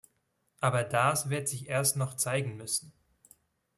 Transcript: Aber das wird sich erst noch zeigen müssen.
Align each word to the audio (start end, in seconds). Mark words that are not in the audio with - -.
Aber 0.61 0.83
das 0.83 1.29
wird 1.29 1.47
sich 1.47 1.67
erst 1.69 1.95
noch 1.95 2.15
zeigen 2.15 2.57
müssen. 2.57 2.91